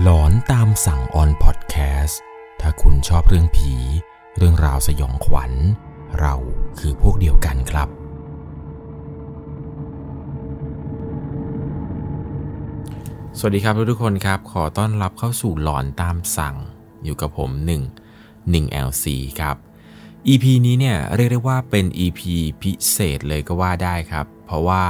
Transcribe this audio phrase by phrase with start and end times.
[0.00, 2.20] หลอนตามสั่งออนพอดแคสต์
[2.60, 3.74] ถ้าคุณชอบเรื่องผี
[4.36, 5.52] เรื่องราวสยองขวัญ
[6.20, 6.34] เรา
[6.78, 7.88] คือพวกเดียวกันครับ
[13.38, 16.56] สวัสดีครับทุกคนครับ ขอต้อนรับเข้าสู่หลอนตามสั่ง
[17.04, 17.50] อยู่กับผม
[18.06, 19.06] 1 1 LC
[19.40, 19.56] ครับ
[20.28, 22.20] EP นี้เนี่ยเรียกได้ว่าเป็น EP
[22.62, 24.82] พิเศษเลยก็ว่าได้ครับ เพราะว่า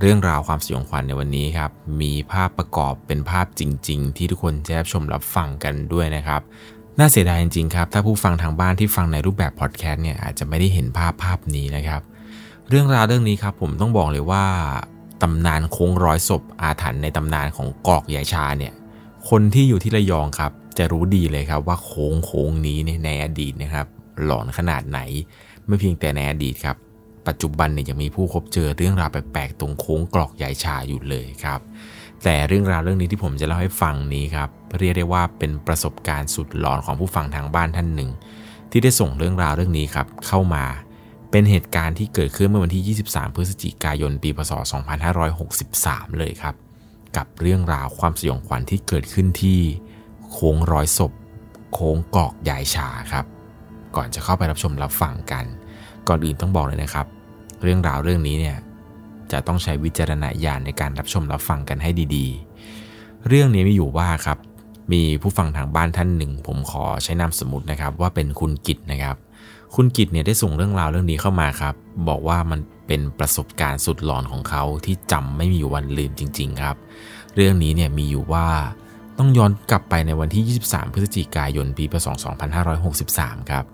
[0.00, 1.70] เรื่องราวความสยองขวัญในวันนี้ครับ
[2.00, 6.40] มีภาพประกอบเป็นภาพจริง ๆ ที่ทุกคนจะรับชมรับฟังกันด้วยนะครับ
[6.98, 12.02] น่าเสียดายจริงๆครับ ถ้าผู้ฟังทางบ้านที่ฟังในรูปแบบพอดแคสต์เนี่ยอาจจะไม่ได้เห็นภาพภาพนี้นะครับ
[12.68, 14.44] เรื่องราวเรื่องนี้ครับผมต้องบอกเลยว่า
[15.22, 18.72] ตำนานโค้งร้อยศพอาถรรพ์ในตำนานของกอกยายชาเนี่ย
[19.28, 23.86] คนที่อยู่ที่ระยองครับจะรู้ดีเลยครับว่าโค้งโค้งนี้ในอดีตนะครับ
[24.24, 25.00] หลอนขนาดไหน
[25.66, 26.76] ไม่เพียงแต่ในอดีตครับ
[27.28, 31.60] ปัจจุบันเนี่ยยังมีผู้พบเจอเรื่องราวแปลกๆตรงโค้งกรอกยายชาอยู่เลยครับ
[32.24, 34.48] แต่เรื่องราวเรื่องนี้ที่ผมจะเล่าให้ฟังนี้ครับ
[34.78, 38.10] เรียกได้ว่าเป็นประสบการณ์สุดหลอนของผู้ฟังทางบ้านท่านหนึ่ง
[38.70, 40.64] ที่ได้ส่งเรื่องราวเรื่องนี้ครับเข้ามา
[41.30, 44.52] เป็นเหตุการณ์ที่เกิดขึ้นเมื่อวันที่ 23 พฤศจิกายน ปี พศ
[45.34, 46.54] 2563 เลยครับ
[47.16, 49.60] กับเรื่องราวความสยองขวัญที่เกิดขึ้นที่
[50.30, 51.12] โค้งร้อยศพ
[51.72, 53.24] โค้งกอกยายชาครับ
[53.96, 55.44] ก่อนจะเข้าไปรับชมรับฟังกัน
[56.08, 57.06] ก่อนอื่นต้องบอกเลยนะครับ
[57.62, 58.56] เรื่องราวเรื่องนี้เนี่ย
[59.32, 64.38] จะต้องใช้วิจารณญาณในการรับชมรับฟังกันให้ดีๆ เรื่องนี้มีอยู่ว่าครับ
[64.92, 69.16] มีผู้ฟังทางบ้านท่านหนึ่ง ผมขอใช้นามสมมตินะครับ ว่าเป็นคุณกิตนะครับ
[69.74, 71.74] คุณกิตเนี่ยได้ส่งเรื่องราวเรื่องนี้เข้ามาครับ
[72.08, 76.76] บอกว่ามันเป็นประสบการณ์สุดหลอนของเขาที่จำไม่มีวันลืมจริง ๆ ครับ
[77.34, 78.46] เรื่องนี้เนี่ยมีอยู่ว่า
[79.18, 82.06] ต้องย้อนกลับไปในวันที่ 23 พฤศจิกายนปีพศ
[82.78, 83.72] 2563 ครับเ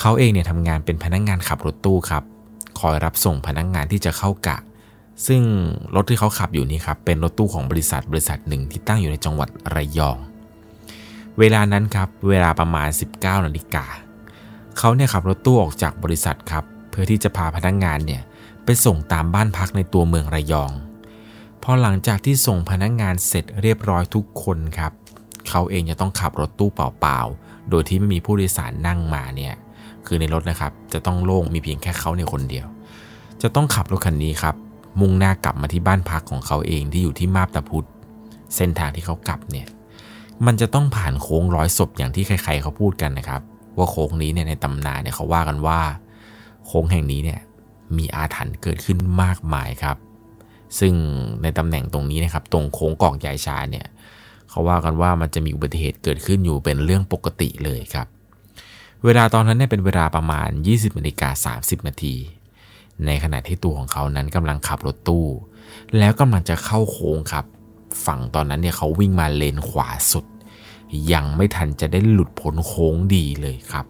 [0.00, 2.22] เขาเองเนี่ยทำงานเป็นพนักงงานขับรถตู้ครับ
[2.80, 4.58] คอยรับส่งพนักงงานที่จะเข้ากะ
[5.26, 5.42] ซึ่ง
[5.94, 10.18] รถที่เขาขับอยู่นี่ครับเป็นรถตู้ของบริษัทบริษัทหนึ่งที่ตั้งอยู่ในจังหวัดระยอง
[11.38, 13.86] เวลานั้นครับเวลาประมาณ 19นาฬิกา
[14.78, 18.22] เขาเนี่ยขับรถตู้ออกจากบริษัทครับ เพื่อที่จะพาพนักงงานเนี่ย
[18.64, 20.72] ไปส่งตามบ้านพักในตัวเมืองระยอง
[21.62, 24.92] พอหลังจากที่ส่งพนักงงานเสร็จเรียบร้อยทุกคนครับ
[25.48, 29.54] เขาเองจะต้องขับรถตู้เปล่าๆ โดยที่ไม่มีผู้โดยสารนั่งมาเนี่ย
[30.06, 32.66] คือในรถนะครับ จะต้องโล่งมีเพียงแค่เขาในคนเดียว
[33.42, 34.54] จะต้องขับรถคันนี้ครับ
[35.00, 37.86] มุ่งหน้ากลับมาที่บ้านพักของเขาเองที่อยู่ที่มาบตาพุธ
[38.56, 39.66] เส้นทางที่เขากลับเนี่ย
[40.46, 43.42] มันจะต้องผ่านโค้งร้อยศพอย่างที่ใคร ๆ เขาพูดกันนะครับ
[43.76, 45.80] ว่าโค้งนี้เนี่ยในตำนานเนี่ยเขาว่ากันว่า
[46.66, 47.40] โค้งแห่งนี้เนี่ย
[47.96, 49.96] มีอาถรรพ์เกิดขึ้นมากมายครับ
[50.78, 50.94] ซึ่ง
[51.42, 53.86] ในตำแหน่งตรงนี้นะครับ ตรงโค้งกองยายชาเนี่ย
[54.50, 58.06] เขาว่ากันว่ามันจะมีอุบัติเหตุเกิดขึ้นอยู่เป็นเรื่องปกติเลยครับ
[59.04, 62.14] เวลาตอนนั้นเนี่ยเป็นเวลาประมาณ 20นาฬิกา30 นาที
[63.06, 65.26] ในขณะที่ตัวของเขานั้นกำลังขับรถตู้
[65.98, 67.44] แล้วกำลังจะเข้าโค้งครับ
[68.06, 70.24] ฝั่งตอนนั้นเนี่ยเขาวิ่งมาเลนขวาสุด
[71.12, 73.86] ยังไม่ทันจะได้หลุดพ้นโค้งดีเลยครับ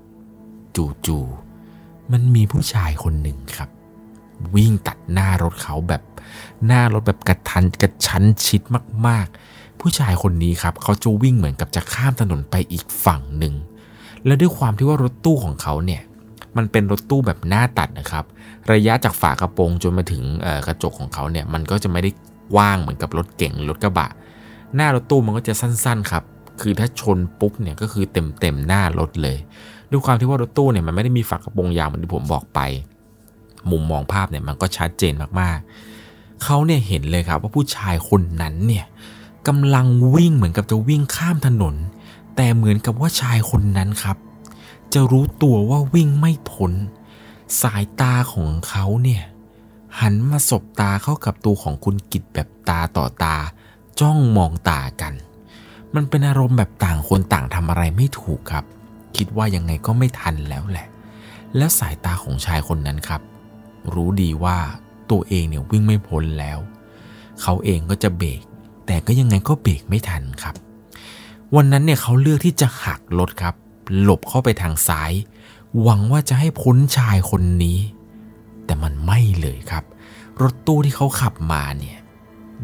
[1.06, 3.68] จู่ๆมันมีผู้ชายคนหนึ่งครับ
[4.54, 6.02] วิ่งตัดหน้ารถเขาแบบ
[6.66, 8.62] หน้ารถแบบกระทันกระชั้นชิด
[9.06, 13.54] มากๆ ผู้ชายคนนี้ครับ เขาจะวิ่งเหมือนกับจะข้ามถนนไปอีกฝั่งหนึ่ง
[14.26, 16.02] และด้วยความที่ว่ารถตู้ของเขาเนี่ย
[16.56, 18.24] มันเป็นรถตู้แบบหน้าตัดนะครับ
[18.72, 20.22] ระยะจากฝากระโปรงจนมาถึง
[20.66, 22.10] กระจกของเขาเนี่ยมันก็จะไม่ได้
[22.54, 24.08] กว้างเหมือนกับรถเก่งรถกระบะ
[24.76, 26.24] หน้ารถตู้มันก็จะสั้นๆครับ
[26.60, 29.36] คือถ้าชนปุ๊บเนี่ยก็คือเต็มๆหน้ารถเลย
[29.90, 32.60] ด้วยความที่ว่ารถตู้เนี่ยมันไม่ได้มีฝากระโปรงยาวเหมือนที่ผมบอกไป
[33.70, 38.84] มุมมองภาพเนี่ยมันก็ชัดเจนมากๆเขาเนี่ยเห็นเลยครับว่าผู้ชายคนนั้นเนี่ย
[39.48, 41.74] กำลังวิ่งเหมือนกับจะวิ่งข้ามถนน
[42.36, 44.16] แต่เหมือนกับว่าชายคนนั้นครับ
[44.92, 46.72] จะรู้ตัวว่าวิ่งไม่พ้น
[47.62, 49.22] สายตาของเขาเนี่ย
[50.00, 53.36] หันมาสบตาเข้ากับตัวของคุณกิจแบบตาต่อตา
[54.00, 55.14] จ้องมองตากัน
[55.94, 58.64] มันเป็นอารมณ์แบบต่างคนต่างทำอะไรไม่ถูกครับ
[59.16, 60.86] คิดว่ายังไงก็ไม่ทันแล้วแหละ
[61.56, 63.20] แล้วสายตาของชายคนนั้นครับ
[63.94, 64.56] รู้ดีว่า
[65.10, 66.58] ตัวเองเนี่ยวิ่งไม่พ้นแล้ว
[67.42, 68.40] เขาเองก็จะเบรก
[68.86, 70.54] แต่ก็ยังไงก็เบรกไม่ทันครับ
[71.56, 73.54] วันนั้นเนี่ยเขาเลือกที่จะหักรถครับ
[74.00, 75.12] หลบเข้าไปทางซ้าย
[75.82, 77.78] หวังว่าจะให้พ้นชายคนนี้
[78.64, 79.84] แต่มันไม่เลยครับ
[80.42, 81.98] รถตู้ที่เขาขับมาเนี่ย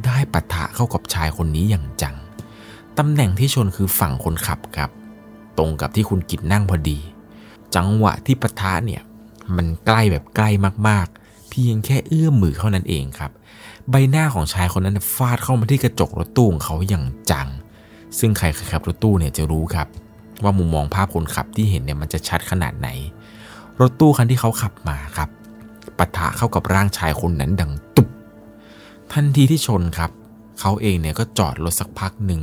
[0.05, 2.17] ได้ปะทะเข้ากับชายคนนี้อย่างจัง
[2.99, 4.91] ตำแหน่งที่ชนคือฝั่งคนขับครับ
[5.59, 6.99] ตรงกับที่คุณกิจนั่งพอดี
[7.75, 9.03] จังหวะที่ปะทะเนี่ย
[9.57, 10.51] มันใกล้แบบใกล้
[10.89, 13.31] มากๆ เพียงแค่เอื้อมมือเท่านั้นเองครับ
[13.91, 17.49] ใบหน้าของชายคนนั้นฟาดเข้ามาที่กระจกรถตู้ของเขาอย่างจัง
[18.19, 19.89] ซึ่งใครขับรถตู้เนี่ยจะรู้ครับ
[20.43, 22.89] ว่ามุมมองภาพคนขับที่เห็นเนี่ยมันจะชัดขนาดไหน
[23.81, 25.29] รถตู้คันที่เขาขับมาครับ
[25.99, 28.09] ปะทะเข้ากับร่างชายคนนั้นดังตุบ
[29.13, 30.11] ทันทีที่ชนครับ
[30.61, 32.41] เขาเองเนี่ยก็จอดรถสักพักหนึ่ง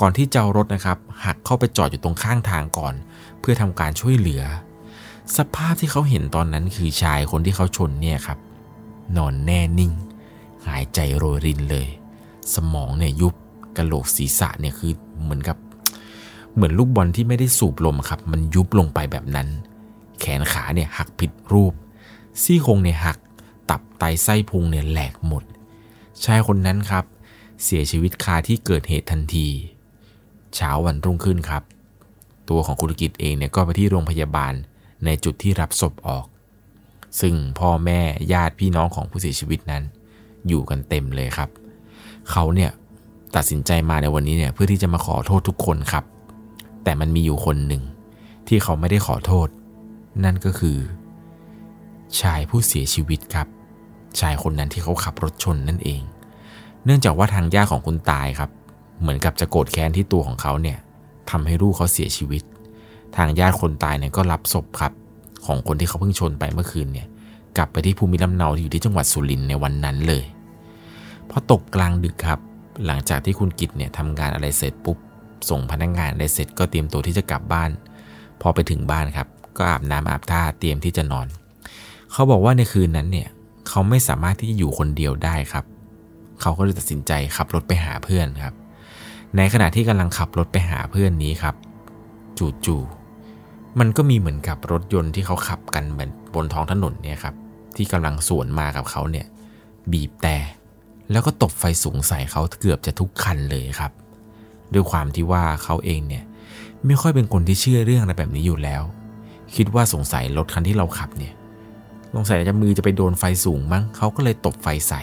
[0.00, 2.94] ก่อนที่เจ้ารถนะครับหักเข้าไปจอดอยู่ตรงข้างทางก่อน
[3.40, 4.42] เพื่อทำการช่วยเหลือ
[5.36, 8.38] สภาพที่เขาเห็นตอนนั้นคือชายคนที่เขาชนเนี่ยครับ
[9.16, 9.92] นอนแน่นิ่ง
[10.66, 11.88] หายใจโรยรินเลย
[12.54, 13.34] สมองเนี่ยยุบ
[13.76, 14.92] กระโหลกศีรษะเนี่ยคือ
[15.22, 15.56] เหมือนกับ
[16.54, 19.48] เหมือนลูกบอลที่ไม่ได้สูบลมครับ มันยุบลงไปแบบนั้น
[20.20, 21.72] แขนขาเนี่ยหักผิดรูป
[22.42, 23.18] ซี่โครงเนี่ยหัก
[23.70, 25.44] ตับไตไส้พุงเนี่ยแหลกหมด
[26.24, 27.04] ชายคนนั้นครับ
[27.64, 29.48] เสียชีวิตคาที่เกิดเหตุทันที
[30.54, 31.62] เช้าวันรุ่งขึ้นครับ
[32.48, 34.52] ตัวของคุณกิจเองเนี่ยก็ไปที่โรงพยาบาล
[35.04, 36.26] ในจุดที่รับศพออก
[37.20, 38.00] ซึ่งพ่อแม่
[38.32, 39.82] ญาติพี่น้องของผู้เสียชีวิตนั้น
[40.48, 41.50] อยู่กันเต็มเลยครับ
[42.30, 42.70] เขาเนี่ย
[43.34, 46.04] ตัดสินใจมาในวันนี้เนี่ยเพื่อที่จะมาขอโทษทุกคนครับ
[46.84, 47.82] แต่มันมีอยู่คนหนึ่ง
[48.48, 49.48] ที่เขาไม่ได้ขอโทษ
[50.24, 50.76] นั่นก็คือ
[52.20, 53.46] ชายผู้เสียชีวิตครับ
[54.20, 56.02] ชายคนนั้นที่เขาขับรถชนนั่นเอง
[56.84, 58.50] เนื่องจากว่าทางญาติของคุณตายครับ
[59.00, 60.78] เหมือนกับจะโกรธแค้นที่ตัวของเขาเนี่ย
[61.30, 62.42] ทำให้ลูกเขาเสียชีวิต
[63.16, 64.92] ทางญาติคนตายเนี่ยก็รับศพครับ
[65.46, 67.06] ของคนที่เขาเพิ่งชนไปเมื่อคืนเนี่ย
[67.56, 70.24] กลับไปที่ภูมิลำเนาที่อยู่ที่จังหวัดสุรินทร์ในวันนั้นเลย
[71.30, 72.40] พอตกกลางดึกครับ
[72.86, 74.98] หลังจากที่คุณกิตเนี่ยทำงานอะไรเสร็จปุ๊บ
[75.50, 77.70] ส่งพนักงงานอะไรเสร็จก็เตรียมตัวที่จะกลับบ้าน
[78.40, 81.26] พอไปถึงบ้านครับ ก็อาบน้ำอาบท่าเตรียมที่จะนอน
[82.12, 83.28] เขาบอกว่าในคืนนั้นเนี่ย
[83.68, 85.64] เขาไม่สามารถที่จะอยู่คนเดียวได้ครับ
[86.40, 88.54] เขาก็เลยตัดสินใจขับรถไปหาเพื่อนครับ
[89.36, 91.54] ในขณะที่กำลังขับรถไปหาเพื่อนนี้ครับ
[92.66, 97.34] จู่ๆมันก็มีเหมือนกับรถยนต์ที่เขาขับกันเหมือนบนท้องถนนเนี่ยครับ
[97.76, 99.26] ที่กำลังสวนมากับเขาเนี่ย
[99.92, 100.36] บีบแต่
[101.10, 103.92] แล้วก็ตบไฟสูงใส่เขาเกือบจะทุกคันเลยครับ
[104.74, 106.24] ด้วยความที่ว่าเขาเองเนี่ย
[106.86, 108.82] ไม่ค่อยเป็นคนที่เชื่อเรื่องอะไรแบบนี้อยู่แล้ว
[109.56, 111.34] คิดว่าสงสัยรถคันที่เราขับเนี่ย
[112.14, 115.02] สงสัยจะมือจะไปโดนไฟสูงมั้งเขาก็เลยตบไฟใส่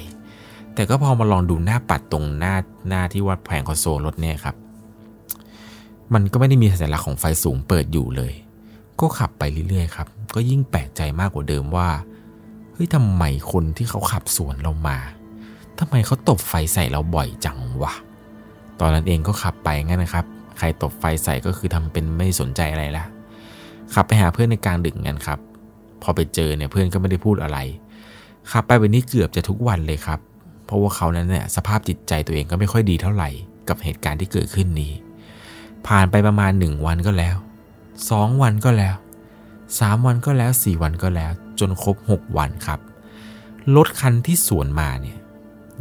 [0.74, 2.56] แต่ก็พอมาลองดูหน้าปัดตรงหน้า
[2.90, 4.56] หน้าที่ว่าแผงคอนโซลรถเนี่ยครับ
[6.14, 8.34] มันก็ไม่ได้มีสัญลักษณ์ของไฟสูงเปิดอยู่เลย
[9.00, 11.90] ก็ขับไปเรื่อยๆครับ ก็ยิ่งแปลกใจมากกว่าเดิมว่า
[12.74, 14.98] เฮ้ยทำไมคนที่เขาขับสวนเรามา
[15.80, 17.94] ทำไมเขาตบไฟใส่เราบ่อยจังวะ
[18.80, 20.26] ตอนนั้นเองก็ขับไปงั้นนะครับ
[20.58, 23.06] ใครตบไฟใส่ก็คือทำเป็นไม่สนใจอะไรละ
[23.94, 25.40] ขับไปหาเพื่อนในกลางดึกงั้นครับ
[26.02, 27.58] พอไปเจอเนี่ยเพื่อนก็ไม่ได้พูดอะไร
[28.52, 30.20] ขับไปวันนี้เกือบจะทุกวันเลยครับ
[30.66, 33.30] เพราะว่าเขานั้นเนี่ยสภาพจิตใจตัวเองก็ไม่ค่อยดีเท่าไหร่
[33.70, 34.92] กับเหตุการณ์ที่เกิดขึ้นนี้
[35.88, 37.36] ผ่านไปประมาณหนึ่งวันก็แล้ว
[38.10, 38.96] สองวันก็แล้ว
[39.80, 42.80] สามวันก็แล้วสี่วันก็แล้ว จนครบหกวันครับ
[43.76, 45.18] รถคันที่สวนมาเนี่ย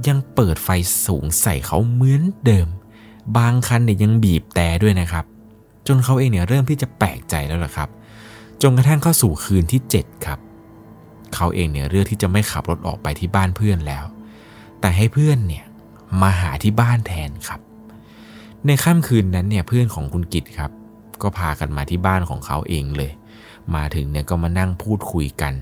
[0.06, 0.69] ยังเปิดไฟ
[1.06, 2.69] สูงใส่เขาเหมือนเดิม
[3.37, 5.25] บางคันเนี่ยยังบีบแต่ด้วยนะครับ
[5.87, 7.89] จนเขาเองเนี่ยเริ่มที่จะแปลกใจแล้วล่ะครับ
[8.62, 10.39] จนกระทั่งเข้าสู่คืนที่ 7 ครับ
[11.35, 14.05] เขาเองเนี่ยเลือกที่จะไม่ขับรถออกไปที่บ้านเพื่อนแล้ว
[14.81, 15.65] แต่ให้เพื่อนเนี่ย
[16.23, 17.61] มาหาที่บ้านแทนครับ
[18.67, 20.71] ในค่ำคืนนั้นเนี่ยเพื่อนของคุณกิตครับ
[21.23, 23.12] ก็พากันมาที่บ้านของเขาเองเลย
[23.75, 25.55] มาถึงเนี่ยก็มานั่งพูดคุยกัน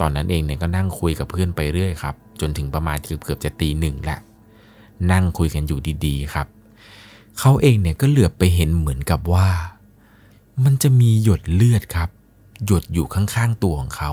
[0.00, 4.16] ตอนนั้นเองเนี่ยก็นั่งคุยกับเพื่อนไปเรื่อยครับ จนถึงประมาณเกือบเกือบจะตีหนึ่งละ
[5.12, 6.46] นั่งคุยกันอยู่ดีๆครับ
[7.38, 9.48] เขาเองเนี่ยก็เหลือบไปเห็นเหมือนกับว่า
[10.64, 12.10] มันจะมีหยดเลือดครับ
[12.66, 14.12] หยดอยู่ข้างๆตัวของเขา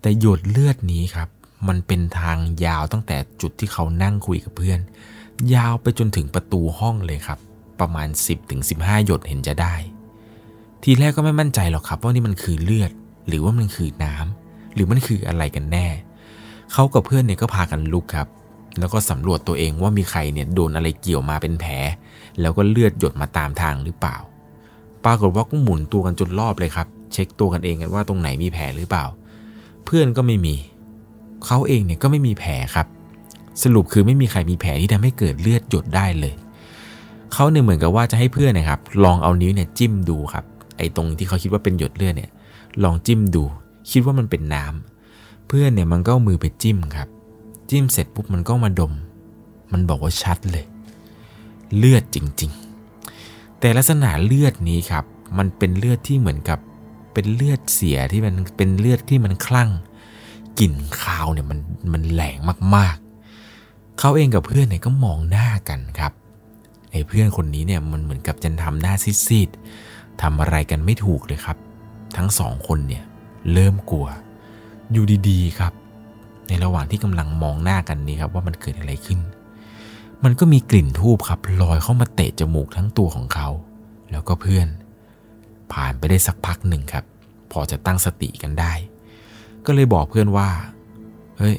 [0.00, 1.28] แต่หยดเลือดนี้ครับ
[1.68, 4.80] มันเป็นทางยาวตั้งแต่จุดที่เขานั่งคุยกับเพื่อน
[5.54, 7.38] ยาวไปจนถึงประตูห้องเลยครับ
[7.80, 8.08] ประมาณ
[8.58, 9.74] 10-15 หยดเห็นจะได้
[10.82, 12.90] ทีแรกก็ไม่มั่นใจหรอกครับ ว่านี่มันคือเลือด
[13.28, 15.86] หรือว่ามันคือน้ำหรือมันคืออะไรกันแน่
[16.72, 18.28] เขากับเพื่อนเนี่ยก็พากันลุกครับ
[18.78, 21.72] แล้วก็สำรวจตัวเองว่ามีใครเนี่ยโดนอะไรเกี่ยวมาเป็นแผล
[22.40, 24.16] แล้วก็เลือดหยดมาตามทางหรือเปล่า
[25.04, 29.04] ปรากฏว่าก็หมุนตัวกันจนรอบเลยครับ เช็คตัวกันเองกันว่าตรงไหนมีแผลหรือเปล่า
[29.84, 30.54] เพื่อนก็ไม่มี
[31.46, 32.86] เขาเองเนี่ยก็ไม่มีแผลครับ
[33.62, 36.34] สรุปคือไม่มีใครมีแผลที่ทำให้เกิดเลือดหยดได้เลย
[37.32, 40.44] เขาเนี่ยเหมือนกับว่าจะให้เพื่อนนะครับ ลองเอานิ้วเนี่ยจิ้มดูครับ
[40.78, 42.30] ไอ้ตรงที่เขาคิดว่าเป็นหยดเลือดเนี่ย
[42.84, 43.44] ลองจิ้มดู
[43.90, 44.97] คิดว่ามันเป็นน้ำ
[45.48, 47.08] เพื่อนเนี่ยมันก็มือไปจิ้มครับ
[47.70, 48.92] จิ้มเสร็จปุ๊บมันก็มาดม
[49.72, 50.64] มันบอกว่าชัดเลย
[51.76, 52.52] เลือดจริง
[53.04, 55.04] ๆ แต่ลักษณะเลือดนี้ครับ
[55.38, 56.58] มันเป็นเลือดที่เหมือนกับ
[57.12, 59.70] เป็นเลือดเสียที่มันเป็นเลือดที่มันคลั่ง
[60.58, 61.58] กลิ่นคาวเนี่ยมัน
[61.92, 62.38] มันแหลง
[62.76, 66.12] มากๆ เขาเองกับเพื่อนเนี่ยก็มองหน้ากันครับ
[66.92, 68.94] ไอ้เพื่อนคนนี้เนี่ยมันเหมือนกับจะทำหน้า
[69.26, 71.56] ซีดๆทำอะไรกันไม่ถูกเลยครับ
[72.16, 73.04] ทั้งสองคนเนี่ย
[73.52, 74.06] เริ่มกลัว
[74.92, 75.72] อยู่ดีๆครับ
[76.48, 79.18] ในระหว่างที่กำลังมองหน้ากันนี้ครับว่ามันเกิดอะไรขึ้น
[80.24, 83.48] มันก็มีกลิ่นทูบครับลอยเข้ามาเตะจมูกทั้งตัวของเขา
[84.10, 84.66] แล้วก็เพื่อน
[85.72, 87.04] ผ่านไปได้สักพักหนึ่งครับ
[87.52, 88.72] พอจะตั้งสติกันได้
[89.66, 90.48] ก็เลยบอกเพื่อนว่า
[91.38, 91.56] เฮ้ย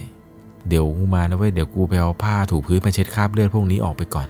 [0.67, 4.27] เดี๋ยวกูมานะเว้ยเดี๋ยวกูไปเอาผ้าถูพื้นมาเช็ดคราบเลือดพวกนี้ออกไปก่อน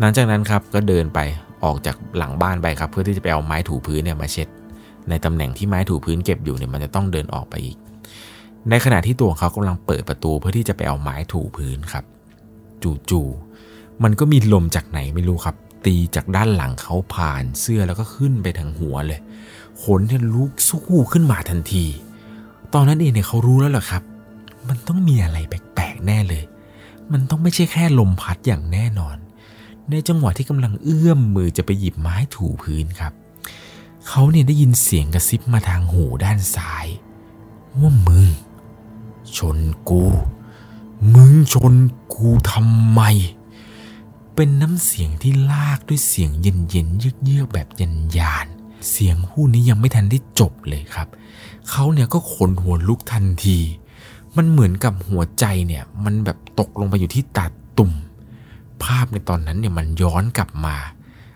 [0.00, 1.18] หลังจากนั้นครับก็เดินไป
[1.64, 4.48] ออกจากหลังบ้านไปครับ เพื่อที่จะไปเอาไม้ถูพื้นเนี่ยมาเช็ด
[5.08, 7.76] ในตำแหน่งที่ไม้ถูพื้นเก็บอยู่เนี่ยมันจะต้องเดินออกไปอีก
[8.70, 12.04] ในขณะที่ตัวของเขากำลังเปิดประตูเพื่อที่จะไปเอาไม้ถูพื้นครับ
[13.10, 15.56] จู่ๆมันก็มีลมจากไหนไม่รู้ครับ
[15.86, 19.20] ตีจากด้านหลังเขาผ่านเสื้อแล้วก็ขึ้นไปทางหัวเลย
[19.82, 21.84] ขนเนี่ยลุกสู้ขึ้นมาทันที
[22.74, 24.02] ตอนนั้นเองเนี่ยเขารู้แล้วแหละครับ
[24.68, 26.44] มันต้องมีอะไรแปลกๆแน่เลย
[27.12, 29.16] มันต้องไม่ใช่แค่ลมพัดอย่างแน่นอน
[29.90, 33.12] ในจังหวะที่กำลังเอื้อมมือจะไปหยิบไม้ถูพื้นครับ
[34.08, 36.86] เขาเนี่ยได้ยินเสียงกระซิบมาทางหูด้านซ้าย
[37.78, 38.28] ว่ามึง
[39.36, 39.58] ชน
[39.88, 40.04] กู
[41.14, 41.74] มึงชน
[42.14, 43.00] กูทำไม
[44.34, 48.46] เป็นน้ำเสียงที่ลากด้วยเสียงเย็นๆเยือกๆแบบยันยาน
[48.90, 51.08] เสียงผู้นี้ยังไม่ทันได้จบเลยครับ
[51.70, 53.58] เขาเนี่ยก็ขนหัวลุกทันที
[54.36, 57.46] มันเหมือนกับหัวใจเนี่ย มันแบบตกลงไปอยู่ที่ตา
[57.78, 57.92] ตุ่ม
[58.82, 60.76] ภาพในตอนนั้นเนี่ยมันย้อนกลับมา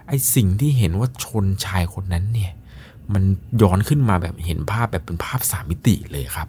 [0.09, 2.53] ไอสิ่งที่เห็นว่าชนชายคนนั้นเนี่ย
[3.12, 3.25] มัน
[3.62, 6.49] ย้อนขึ้นมาแบบเห็นภาพแบบเป็นภาพสามมิติเลยครับ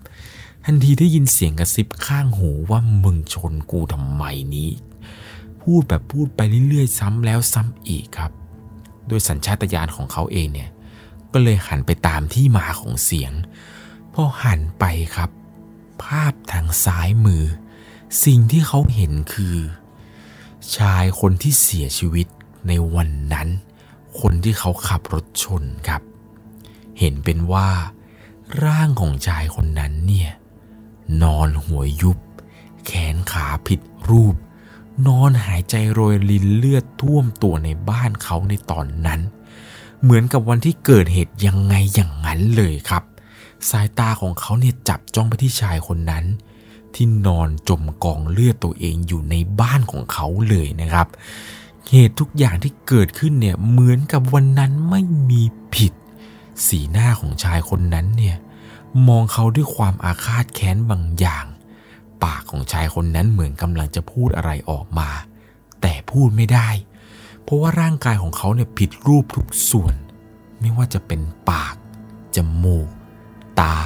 [0.65, 4.23] ทันทีที่ยินเสียงกระซิบข้างหูว่ามึงชนกูทำไม
[4.55, 4.69] นี้
[5.61, 8.31] พูดแบบพูดไปเรื่อยๆซ้ำแล้วซ้ำอีกครับ
[9.07, 10.69] โดยสัญชาตญาณของเขาเองเนี่ย
[11.33, 13.33] ก็เลยหันไปตามที่มาของเสียง
[14.13, 14.85] พอหันไป
[15.15, 15.29] ครับ
[16.03, 17.43] ภาพทางซ้ายมือ
[18.25, 19.55] สิ่งที่เขาเห็นคือ
[20.77, 22.27] ชายคนที่เสียชีวิต
[22.67, 23.47] ในวันนั้น
[24.19, 26.01] คนที่เขาขับรถชนครับ
[26.99, 27.69] เห็นเป็นว่า
[28.63, 30.31] ร่างของชายคนนั้นเนี่ย
[31.21, 32.17] นอนหัวยุบ
[32.85, 33.79] แขนขาผิด
[34.09, 34.35] รูป
[35.07, 39.19] นอนหายใจโรยลินเลือดท่วมตัวในบ้านเขาในตอนนั้น
[40.01, 43.03] เหมือนกับวันที่เกิดเหตุยังไงอย่างนั้นเลยครับ
[43.69, 46.25] สายตาของเขาเนี่ยจับจ้องไปที่ชายคนนั้น
[46.95, 51.07] ที่นอนจมกองเลือดตัวเองอยู่ในบ้านของเขาเลยนะครับ
[51.91, 55.41] เหตุทุกอย่างที่เกิดขึ้นเนี่ยเหมือนกับวันนั้นไม่มี
[55.75, 55.93] ผิด
[56.67, 58.37] สีหน้าของชายคนนั้นเนี่ย
[59.07, 61.45] มองเขาด้วยความอาฆาตแค้นบางอย่าง
[62.23, 65.09] ปากของชายคนนั้นเหมือนกำลังจะพูดอะไรออกมา
[65.81, 66.69] แต่พูดไม่ได้
[67.43, 69.95] เพราะว่าร่างกายของเขาเนี่ยผิดรูปทุกส่วน
[70.59, 71.75] ไม่ว่าจะเป็นปาก
[72.35, 72.89] จมูก
[73.61, 73.77] ตา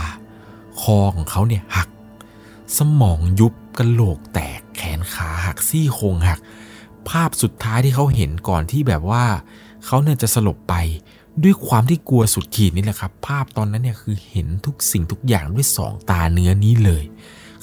[0.81, 1.89] คอของเขาเนี่ยหัก
[2.77, 6.39] สมองยุบกระโหลกแตกแขนขาหักซี่โครงหัก
[7.09, 9.23] ภาพสุดท้ายที่เขาเห็นก่อนที่แบบว่า
[9.85, 10.75] เขาเนี่ยจะสลบไป
[11.43, 17.03] ด้วยความที่กลัวสุดขีดนี่แหละครับ ภาพตอนนั้นเนี่ยคือเห็นทุกสิ่งทุกอย่างด้วยสองตาเนื้อนี้เลย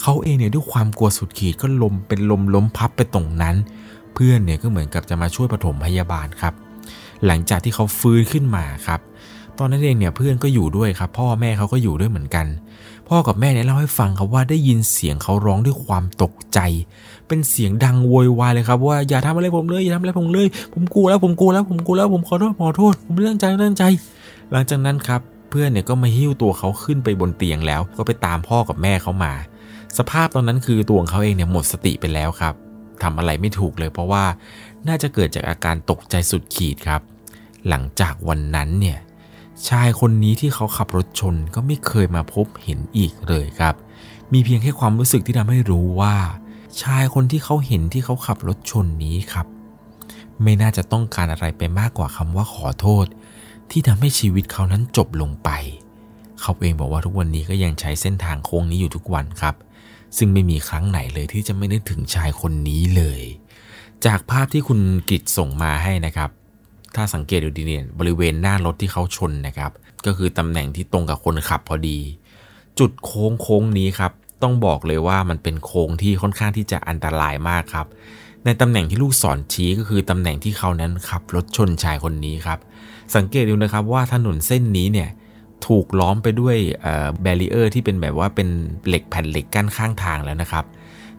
[0.02, 3.56] เขาเองเนี่ยด้วยความกลัวสุดขีดก็ลมเป็นลมล้มพับไปตรงนั้น
[4.14, 6.54] เพื่อนเนี่ยก็เหมือนกับจะมาช่วยปฐมพยาบาลครับ
[7.26, 9.00] หลังจากที่เขาฟื้นขึ้นมาครับ
[9.58, 12.46] ตอนนั้นเองเนี่ยเพื่อนก็อยู่ด้วยครับ พ่อแม่เขาก็อยู่ด้วยเหมือนกัน
[13.10, 16.58] พ่อกับแม่เนี่ยเล่าให้ฟังครับว่าได้ยินเสียงเขาร้องด้วยความตกใจ
[17.28, 23.84] เป็นเสียงดังโวยวายเลยครับว่าอย่าทำอะไรผมเลยอย่าทำอะไรผมเลย ผมกลัวแล้วผมกลัวแล้วผมกลัวแล้วผมขอโทษขอโทษ ผมไม่ตั้งใจไม่ตั้งใจ
[24.52, 29.32] หลังจากนั้นครับเพื่อนเนี่ยก็มาหิ้วตัวเขาขึ้นไปบนเตียงแล้ว ก็ไปตามพ่อกับแม่เขามา
[29.98, 32.54] สภาพตอนนั้นคือตัวของเขาเองเนี่ยหมดสติไปแล้วครับ
[33.02, 34.24] ทำอะไรไม่ถูกเลยเพราะว่า
[34.88, 37.00] น่าจะเกิดจากอาการตกใจสุดขีดครับ
[37.68, 38.98] หลังจากวันนั้นเนี่ย
[39.68, 43.74] ชายคนนี้ที่เขาขับรถชนก็ไม่เคยมาพบเห็นอีกเลยครับ
[44.32, 46.14] มีเพียงแค่ความรู้สึกที่ทำให้รู้ว่า
[46.82, 49.46] ชายคนที่เขาเห็นที่เขาขับรถชนนี้ครับ
[50.42, 53.06] ไม่น่าจะต้องการอะไรไปมากกว่าคำว่าขอโทษ
[53.70, 55.50] ที่ทำให้ชีวิตเขานั้นจบลงไป
[56.40, 59.54] เขาเองบอกว่าทุกวันนี้ก็ยังใช้เส้นทางโค้งนี้อยู่ทุกวันครับ
[60.16, 63.22] ซึ่งไม่มีครั้งไหนเลยที่จะไม่นึกถึงชายคนนี้เลย
[64.06, 66.30] จากภาพที่คุณกิตส่งมาให้นะครับ
[66.96, 69.72] ถ้าสังเกตดูดีเนี่ยบริเวณหน้ารถที่เขาชนนะครับ
[70.06, 71.98] ก็คือตำแหน่งที่ตรงกับคนขับพอดี
[72.78, 77.86] จุดโค้งโค้งนี้ครับต้องบอกเลยว่ามันเป็นโค้งที่ค่อนข้างที่จะอันตรายมากครับ
[78.44, 82.58] ในตำแหน่งที่ลูกศรชี้ก็คือตำแหน่งที่เขานั้นขับรถชนชายคนนี้ครับ
[83.16, 85.08] สังเกตดูนะครับว่าถนนเส้นนี้เนี่ย
[85.66, 86.56] ถูกล้อมไปด้วย
[87.22, 88.48] แบรีเออร์ที่เป็นแบบว่าเป็น
[88.86, 90.64] เหล็กแผ่นเหล็กกั้นข้างทางแล้วนะครับ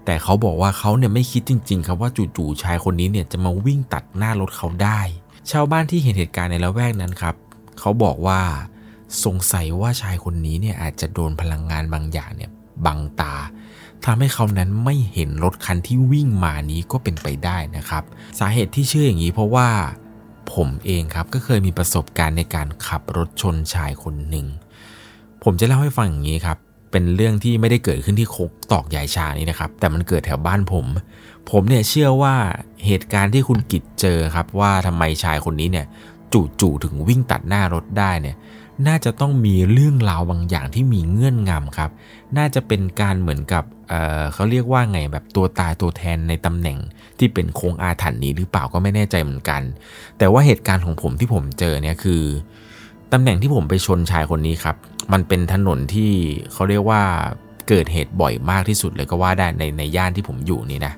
[0.05, 4.99] แต่เขาบอกว่าเขาเนี่ยไม่คิดจริง ๆ ครับว่าจู่ๆชายคนนี้เนี่ยจะมาวิ่งตัดหน้ารถเขาได้
[5.49, 7.35] ชาวบ้านที่เห็นเหตุการณ์ในละแวกนั้นครับ
[7.79, 8.41] เขาบอกว่า
[9.25, 12.51] สงสัยว่าชายคนนี้เนี่ยอาจจะโดนพลังงานบางอย่างเนี่ย
[12.85, 13.35] บังตา
[14.05, 18.03] ทำให้เขานั้นไม่เห็นรถคันที่วิ่งมานี้ก็เป็นไปได้นะครับ
[18.39, 19.69] สาเหตุที่เชื่ออย่างนี้เพราะว่า
[20.53, 24.47] ผมเองครับก็เคยมีประสบการณ์ในการขับรถชนชายคนหนึ่ง
[25.43, 26.57] ผมจะเล่าให้ฟังอย่างนี้ครับ
[26.91, 30.85] เป็นเรื่องที่ไม่ได้เกิดขึ้นที่โคกตอกใหญ่ชานี้นะครับ แต่มันเกิดแถวบ้านผม
[31.49, 32.35] ผมเนี่ยเชื่อว่า
[32.85, 35.85] เหตุการณ์ที่คุณกิจเจอครับว่าทำไมชายคนนี้เนี่ย
[36.59, 38.37] จู่ๆถึงวิ่งตัดหน้ารถได้เนี่ย
[38.87, 41.91] น่าจะต้องมีเรื่องราวบางอย่างที่มีเงื่อนงำครับ
[42.37, 46.77] น่าจะเป็นการเหมือนกับเเขาเรียกว่าไงแบบตัวตายตัวแทนในตำแหน่ง
[47.17, 49.61] ที่เป็นโค้งอาถรรพ์นี้หรือเปล่าก็ไม่แน่ใจเหมือนกัน
[50.17, 52.23] แต่ว่าเหตุการณ์ของผมที่ผมเจอเนี่ยคือ
[53.13, 54.75] ตำแหน่งที่ผมไปชนชายคนนี้ครับ
[55.13, 56.11] มันเป็นถนนที่
[56.51, 57.01] เขาเรียกว่า
[57.69, 60.93] เกิดเหตุบ่อยมากที่สุดเลยก็ว่าได้ในในย่านที่ผมอยู่นี่นะ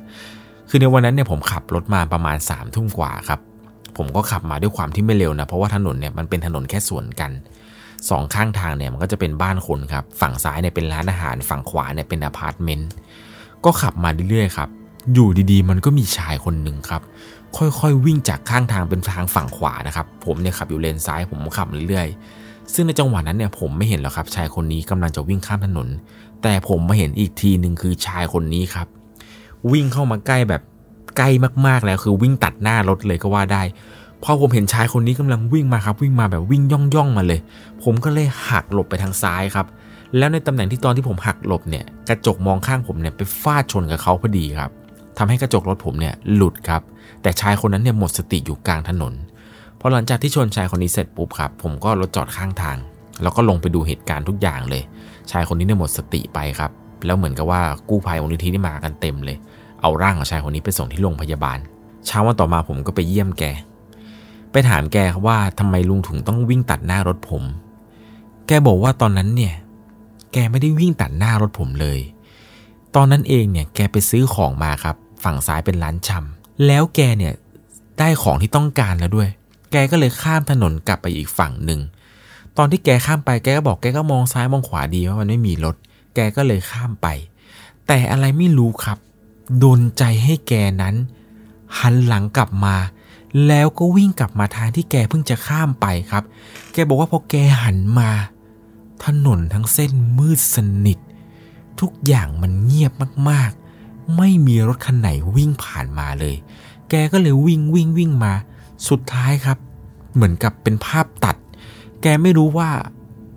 [0.76, 3.40] คือในวันนั้นเนี่ยผมขับรถมาประมาณ3ามทุ่มกว่าครับ
[3.98, 7.32] ผมก็ขับมาด้วยความที่ไม่เร็วนะ เพราะว่าถนนเนี่ยมันเป็นถนนแค่สวนกัน
[8.10, 12.90] สองข้างทางเนี่ยมันก็จะเป็นบ้านคนครับ ฝั่งซ้ายเนี่ยเป็นร้านอาหาร ฝั่งขวาเนี่ยเป็นอพาร์ตเมนต์
[13.66, 14.70] ก็ขับมาเรื่อยๆครับ
[15.14, 17.02] อยู่ดีๆ มันก็มีชายคนหนึ่งครับ
[17.58, 25.88] ค่อยๆ วิ่งจากข้างทางเป็นทางฝั่งขวานะครับ ผมเนี่ยขับอยู่เลนซ้าย ผมขับเรื่อยๆ ซึ่งในจังหวะนั้นเนี่ยผมไม่เห็นหรอกครับ ชายคนนี้กำลังจะวิ่งข้ามถนน
[26.44, 28.88] แต่ผมมาเห็นอีกทีหนึ่งคือชายคนนี้ครับ
[29.72, 30.62] วิ่งเข้ามาใกล้แบบ
[31.18, 31.30] ใกล้
[31.68, 33.64] มากๆแล้วคือวิ่งตัดหน้ารถเลยก็ว่าได้
[34.24, 37.40] พอผมเห็นชายคนนี้กำลังวิ่งมาครับ วิ่งมาแบบวิ่งย่องย่องมาเลย
[37.84, 39.68] ผมก็เลยหักหลบไปทางซ้ายครับ
[40.18, 44.72] แล้วในตำแหน่งที่ตอนที่ผมหักหลบเนี่ย กระจกมองข้างผมเนี่ยไปฟาดชนกับเขาพอดีครับ
[45.18, 46.82] ทำให้กระจกรถผมเนี่ยหลุดครับ
[47.22, 49.14] แต่ชายคนนั้นเนี่ยหมดสติอยู่กลางถนน
[49.80, 52.78] พอหลังจากที่ชนชายคนนี้เสร็จปุ๊บครับ ผมก็รถจอดข้างทาง
[53.22, 54.84] แล้วก็ลงไปดูเหตุการณ์ทุกอย่างเลย
[55.32, 56.72] ชายคนนี้เนี่ยหมดสติไปครับ
[57.06, 59.38] แล้วเหมือนกับว่ากู้ภัยมูลนิธินี่มากันเต็มเลย
[59.84, 61.60] เอาร่างของชายคนนี้ไปส่งที่โรงพยาบาล
[62.06, 63.44] เช้าวันต่อมาผมก็ไปเยี่ยมแก
[64.52, 67.44] ไปถามแกว่าทำไมลุงถุงต้องวิ่งตัดหน้ารถผม
[68.48, 69.54] แกบอกว่าตอนนั้นเนี่ย
[70.34, 72.00] แกไม่ได้วิ่งตัดหน้ารถผมเลย
[72.96, 77.34] ตอนนั้นเองเนี่ยแกไปซื้อของมาครับ ฝั่งซ้ายเป็นร้านชำแล้วแกเนี่ย
[78.00, 79.30] ได้ของที่ต้องการแล้วด้วย
[79.72, 81.80] แกก็เลยข้ามถนนกลับไปอีกฝั่งหนึ่ง
[82.58, 85.76] ตอนที่แกข้ามไปแกก็บอกแกก็มองซ้ายมองขวาดีว่ามันไม่มีรถ
[86.16, 87.08] แกก็เลยข้ามไป
[87.88, 88.98] แต่อะไรไม่รู้ครับ
[89.64, 90.96] ดนใจให้แกนั้น
[91.80, 92.76] หันหลังกลับมา
[93.48, 96.24] แล้วก็วิ่งกลับมาทางที่แกเพิ่งจะข้ามไปครับ
[96.74, 98.10] แกบอกว่าพอแกหันมา
[99.06, 101.00] ถนนทั้งเส้นมืดสนิท
[101.80, 102.92] ทุกอย่างมันเงียบ
[103.30, 106.36] มากๆ ไม่มีรถคันไหนวิ่งผ่านมาเลย
[106.90, 108.34] แกก็เลยวิ่งวิ่งวิ่งมา
[108.90, 109.58] สุดท้ายครับ
[110.14, 111.36] เหมือนกับเป็นภาพตัด
[112.02, 112.70] แกไม่รู้ว่า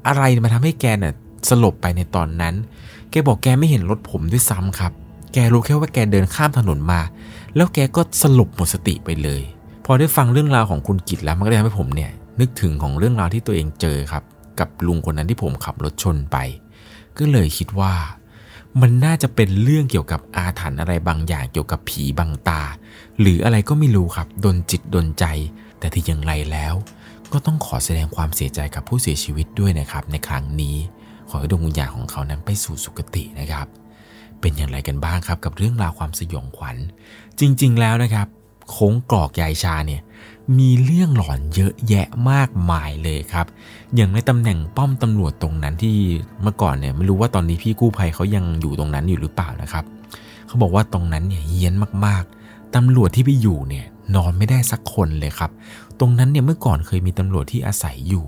[0.06, 1.14] อะไรมาทำให้แกเนี่ย
[1.48, 2.54] สลบไปในตอนนั้น
[3.10, 4.92] แกบอกแกไม่เห็นรถผมด้วยซ้ำครับ
[5.38, 7.00] แกรู้แค่ว่าแกเดินข้ามถนนมา
[7.56, 9.42] แล้วแกก็สลบหมดสติไปเลย
[9.84, 14.24] พอได้ฟังเรื่องราวของคุณกิตแล้วมันก็ได้ทำให้ผมเนี่ยนึกถึงของเรื่องราวที่ตัวเองเจอครับ
[14.60, 16.36] กับลุงคนนั้นที่ผมขับรถชนไป
[17.18, 17.94] ก็เลยคิดว่า
[18.80, 22.62] มันน่าจะเป็นเรื่องเกี่ยวกับอาถรรพ์อะไรบางอย่างเกี่ยวกับผีบังตา
[23.20, 25.24] หรืออะไรก็ไม่รู้ครับดนจิตดนใจ
[25.78, 26.74] แต่ที่อย่างไรแล้ว
[27.32, 30.76] ก็ต้องขอแสดงความเสียใจกับผู้เสียชีวิตด้วยนะครับ ในครั้งนี้
[31.28, 33.66] ขอให้ดวงวิญญาณของเขานั้นไปสู่สุคตินะครับ
[34.40, 36.76] เป็นอย่างไรกันบ้างครับกับเรื่องราวความสยองขวัญ
[37.40, 38.26] จริง ๆ แล้วนะครับ
[38.70, 40.02] โค้งกรอกยายชาเนี่ย
[40.58, 43.46] มีเรื่องหลอนเยอะแยะมากมายเลยครับ
[43.94, 45.96] อย่างในตำแหน่งป้อมตำรวจตรงนั้นที่
[46.42, 49.84] เมื่อก่อนเนี่ยไม่รู้ว่าตอนนี้พี่กู้ภัยเขายังอยู่ตรงนั้นอยู่หรือเปล่านะครับ
[50.46, 51.74] เขาบอกว่าตรงนั้นเนี่ยเฮี้ยน
[52.06, 55.50] มากๆตำรวจที่ไปอยู่เนี่ยนอนไม่ได้สักคนเลยครับ
[56.00, 58.24] ตรงนั้นเนี่ยเมื่อก่อนเคยมีตำรวจที่อาศัยอยู่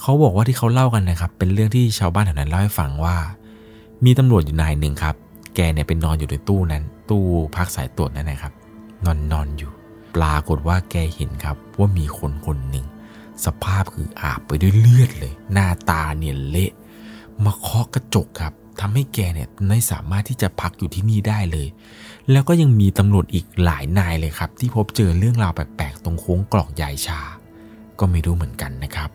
[0.00, 3.16] เขาบอกว่าที่เขาเล่ากันนะครับ เป็นเรื่องที่ชาวบ้านแถวนั้นเล่าให้ฟังว่า
[4.04, 5.16] มีตำรวจอยู่นายหนึ่งครับ
[5.54, 7.24] แกเนี่ยเป็นนอนอยู่ในตู้นั้น ตู้
[7.56, 8.52] พักสายตรวจนั่นนะครับ
[9.04, 9.72] นอนนอนอยู่
[10.14, 12.86] ปรากฏว่าแกเห็นครับว่ามีคนคนหนึ่ง
[13.44, 16.72] สภาพคืออาบไปด้วยเลือดเลย หน้าตาเนี่ยเละ
[17.44, 21.68] มาเคาะกระจกครับทำให้แกเนี่ยไม่สามารถที่จะพักอยู่ที่นี่ได้เลย
[22.30, 27.20] แล้วก็ยังมีตำรวจอีกหลายนายเลยครับ ที่พบเจอเรื่องราวแปลกๆตรงโค้งกรอกยายชา
[27.98, 29.10] ก็ไม่รู้เหมือนกันนะครับ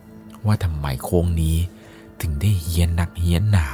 [0.45, 1.57] ว่าทำไมโค้งนี้
[2.21, 3.67] ถึงได้เฮี้ยนนักเฮี้ยนหนา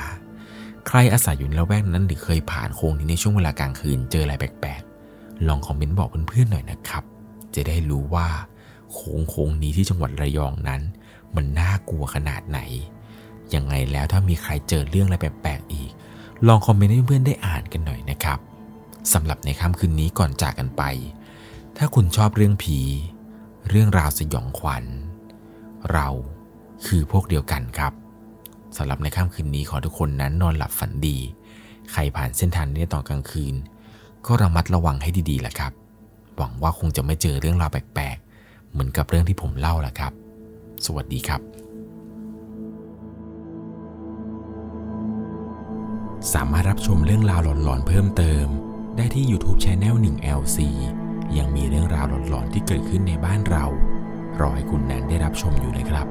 [0.88, 7.04] ใครอาศัยอยู่ในละแวกนั้นหรือเคยผ่านโค้งนี้ในช่วงเวลากลางคืนเจออะไรแปลกๆ ลองคอมเมนต์บอกเพื่อนๆหน่อยนะครับ
[7.56, 8.28] จะได้รู้ว่า
[8.92, 10.82] โค้งโค้งนี้ที่จังหวัดระยองนั้น
[11.36, 12.60] มันน่ากลัวขนาดไหน
[13.54, 15.92] ยังไงแล้วถ้ามีใครเจอเรื่องอะไรแปลกๆอีก
[16.48, 18.40] ลองคอมเมนต์ให้เพื่อนๆได้อ่านกันหน่อยนะครับ
[19.14, 20.84] สำหรับในค่ำคืนนี้ก่อนจากกันไป
[21.78, 22.80] ถ้าคุณชอบเรื่องผี
[23.70, 24.84] เรื่องราวสยองขวัญ
[25.92, 26.08] เรา
[26.88, 27.94] คือพวกเดียวกันครับ
[28.78, 31.18] สำหรับในค่ำคืนนี้ขอทุกคนนั้นนอนหลับฝันดี
[31.92, 33.56] ใครผ่านเส้นทางนี้ตอนกลางคืน
[34.26, 35.72] ก็ระมัดระวังให้ดีๆแหละครับ
[36.38, 40.14] หวังว่าคงจะไม่เจอเรื่องราวแปลกๆ เหมือนกับเรื่องที่ผมเล่าแหละครับ
[40.86, 41.42] สวัสดีครับ
[46.34, 48.48] สามารถรับชมเรื่องราวหลอนๆเพิ่มเติม
[48.98, 50.60] ได้ที่ YouTube Channel 1 LC
[51.38, 53.66] ยังมีเรื่องราวหลอนๆที่เกิดขึ้นในบ้านเรา
[54.40, 56.08] รอให้คุณแนนได้รับชมอยู่นะครับ